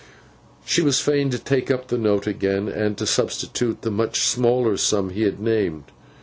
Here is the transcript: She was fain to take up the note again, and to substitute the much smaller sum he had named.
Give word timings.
She 0.65 0.81
was 0.81 0.99
fain 0.99 1.29
to 1.29 1.37
take 1.37 1.69
up 1.69 1.89
the 1.89 1.97
note 1.99 2.25
again, 2.25 2.67
and 2.67 2.97
to 2.97 3.05
substitute 3.05 3.83
the 3.83 3.91
much 3.91 4.21
smaller 4.21 4.75
sum 4.77 5.11
he 5.11 5.21
had 5.21 5.39
named. 5.39 5.91